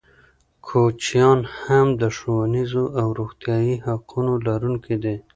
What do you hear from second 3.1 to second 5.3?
روغتیايي حقونو لرونکي دي.